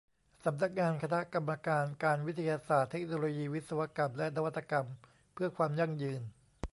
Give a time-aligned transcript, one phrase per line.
[0.45, 4.87] สำนักงานคณะกรรมการการ วิทยาศาสตร์ เทคโนโลยี วิศวกรรม และนวัตกรรม
[5.33, 6.21] เพื่อความยั่งยืน